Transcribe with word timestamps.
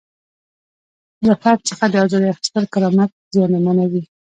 له 1.27 1.33
فرد 1.41 1.59
څخه 1.69 1.83
د 1.89 1.95
ازادۍ 2.05 2.27
اخیستل 2.31 2.63
کرامت 2.73 3.09
زیانمنوي. 3.33 4.03